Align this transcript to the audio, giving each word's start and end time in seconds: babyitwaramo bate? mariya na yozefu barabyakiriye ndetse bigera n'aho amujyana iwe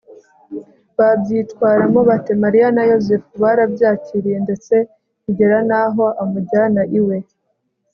babyitwaramo 0.97 1.99
bate? 2.09 2.33
mariya 2.43 2.67
na 2.75 2.83
yozefu 2.91 3.31
barabyakiriye 3.43 4.37
ndetse 4.45 4.73
bigera 5.23 5.57
n'aho 5.69 6.05
amujyana 6.23 6.83
iwe 6.99 7.17